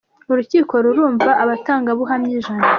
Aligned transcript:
Urukiko 0.31 0.73
rurumva 0.83 1.29
abatangabuhamya 1.43 2.33
ijana 2.39 2.63